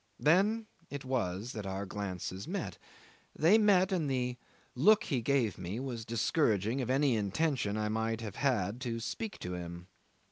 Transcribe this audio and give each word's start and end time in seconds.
Then 0.17 0.65
it 0.89 1.05
was 1.05 1.51
that 1.51 1.67
our 1.67 1.85
glances 1.85 2.47
met. 2.47 2.79
They 3.35 3.59
met, 3.59 3.91
and 3.91 4.09
the 4.09 4.37
look 4.73 5.03
he 5.03 5.21
gave 5.21 5.59
me 5.59 5.79
was 5.79 6.05
discouraging 6.05 6.81
of 6.81 6.89
any 6.89 7.15
intention 7.15 7.77
I 7.77 7.87
might 7.87 8.21
have 8.21 8.37
had 8.37 8.81
to 8.81 8.99
speak 8.99 9.37
to 9.41 9.53
him. 9.53 9.89